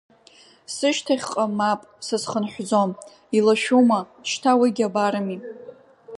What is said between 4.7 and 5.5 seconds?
абарами.